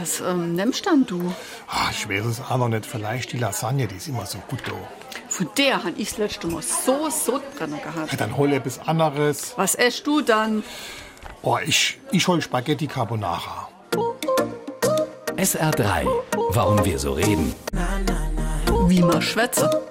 Was 0.00 0.20
ähm, 0.20 0.54
nimmst 0.54 0.86
dann 0.86 1.04
du? 1.06 1.32
Ah, 1.68 1.88
ich 1.90 2.08
weiß 2.08 2.24
es 2.24 2.40
auch 2.40 2.56
noch 2.56 2.68
nicht. 2.68 2.86
Vielleicht 2.86 3.32
die 3.32 3.38
Lasagne, 3.38 3.86
die 3.86 3.96
ist 3.96 4.08
immer 4.08 4.24
so 4.26 4.38
gut 4.48 4.60
da. 4.66 4.72
Von 5.28 5.48
der 5.58 5.82
han 5.84 5.94
ich 5.98 6.10
das 6.10 6.18
letzte 6.18 6.46
Mal 6.46 6.62
so 6.62 7.10
Sodbrenner 7.10 7.78
Ja, 7.84 7.90
gehabt. 7.90 8.20
dann 8.20 8.36
hol 8.36 8.52
etwas 8.52 8.78
anderes. 8.86 9.52
Was 9.56 9.74
esst 9.74 10.06
du 10.06 10.20
dann? 10.22 10.62
Oh, 11.42 11.58
ich, 11.64 11.98
ich 12.10 12.26
hol 12.28 12.40
Spaghetti 12.40 12.86
Carbonara. 12.86 13.68
SR3. 15.36 16.06
Warum 16.50 16.84
wir 16.84 16.98
so 16.98 17.12
reden. 17.12 17.54
Wie 18.86 19.00
man 19.02 19.20
schwätze. 19.20 19.82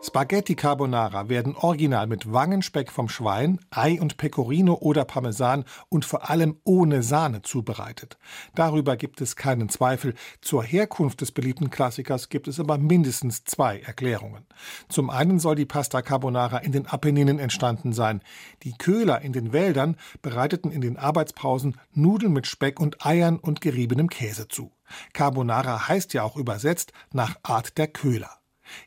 Spaghetti 0.00 0.54
Carbonara 0.54 1.28
werden 1.28 1.54
original 1.54 2.06
mit 2.06 2.32
Wangenspeck 2.32 2.90
vom 2.90 3.08
Schwein, 3.08 3.60
Ei 3.70 4.00
und 4.00 4.16
Pecorino 4.16 4.74
oder 4.74 5.04
Parmesan 5.04 5.64
und 5.90 6.04
vor 6.04 6.30
allem 6.30 6.56
ohne 6.64 7.02
Sahne 7.02 7.42
zubereitet. 7.42 8.16
Darüber 8.54 8.96
gibt 8.96 9.20
es 9.20 9.36
keinen 9.36 9.68
Zweifel. 9.68 10.14
Zur 10.40 10.62
Herkunft 10.62 11.20
des 11.20 11.32
beliebten 11.32 11.68
Klassikers 11.68 12.30
gibt 12.30 12.48
es 12.48 12.58
aber 12.58 12.78
mindestens 12.78 13.44
zwei 13.44 13.80
Erklärungen. 13.80 14.46
Zum 14.88 15.10
einen 15.10 15.38
soll 15.38 15.56
die 15.56 15.66
Pasta 15.66 16.00
Carbonara 16.00 16.58
in 16.58 16.72
den 16.72 16.86
Apenninen 16.86 17.38
entstanden 17.38 17.92
sein. 17.92 18.22
Die 18.62 18.72
Köhler 18.72 19.20
in 19.20 19.34
den 19.34 19.52
Wäldern 19.52 19.96
bereiteten 20.22 20.70
in 20.70 20.80
den 20.80 20.96
Arbeitspausen 20.96 21.76
Nudeln 21.92 22.32
mit 22.32 22.46
Speck 22.46 22.80
und 22.80 23.04
Eiern 23.04 23.38
und 23.38 23.60
geriebenem 23.60 24.08
Käse 24.08 24.48
zu. 24.48 24.72
Carbonara 25.12 25.86
heißt 25.88 26.14
ja 26.14 26.22
auch 26.22 26.36
übersetzt 26.36 26.92
nach 27.12 27.36
Art 27.42 27.76
der 27.76 27.88
Köhler. 27.88 28.37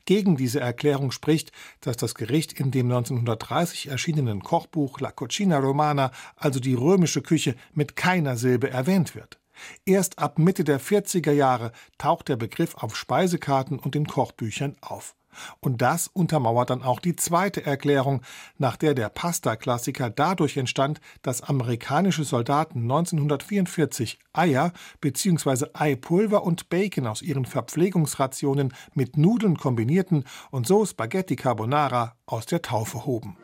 Gegen 0.06 0.36
diese 0.38 0.60
Erklärung 0.60 1.12
spricht, 1.12 1.52
dass 1.82 1.98
das 1.98 2.16
Gericht 2.16 2.54
in 2.54 2.72
dem 2.72 2.92
1930 2.92 3.88
erschienenen 3.88 4.42
Kochbuch 4.42 5.00
La 5.00 5.12
Cucina 5.12 5.60
Romana, 5.60 6.12
also 6.36 6.60
die 6.60 6.74
römische 6.74 7.22
Küche, 7.22 7.56
mit 7.74 7.96
keiner 7.96 8.38
Silbe 8.38 8.70
erwähnt 8.70 9.16
wird. 9.16 9.40
Erst 9.86 10.20
ab 10.20 10.40
Mitte 10.40 10.64
der 10.64 10.80
40er 10.80 11.32
Jahre 11.32 11.72
taucht 11.98 12.30
der 12.30 12.36
Begriff 12.36 12.76
auf 12.76 12.96
Speisekarten 12.96 13.80
und 13.80 13.96
in 13.96 14.08
Kochbüchern 14.08 14.76
auf. 14.82 15.16
Und 15.60 15.82
das 15.82 16.08
untermauert 16.08 16.70
dann 16.70 16.84
auch 16.84 17.00
die 17.00 17.16
zweite 17.16 17.66
Erklärung, 17.66 18.22
nach 18.58 18.78
der 18.78 18.94
der 18.94 19.10
Pasta-Klassiker 19.10 20.10
dadurch 20.10 20.58
entstand, 20.58 21.02
dass 21.22 21.42
amerikanische 21.42 22.24
Soldaten 22.24 22.82
1944 22.82 24.20
Eier 24.34 24.72
bzw. 25.02 25.68
Eipulver 25.74 26.44
und 26.44 26.70
Bacon 26.70 27.08
aus 27.08 27.22
ihren 27.22 27.46
Verpflegungsrationen 27.46 28.74
mit 28.94 29.18
Nudeln 29.18 29.58
kombinierten 29.58 30.26
und 30.52 30.68
so 30.68 30.86
Spaghetti 30.86 31.36
Carbonara 31.36 32.16
aus 32.26 32.46
der 32.46 32.62
Taufe 32.62 33.06
hoben. 33.06 33.38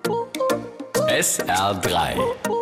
SR3. 1.07 2.56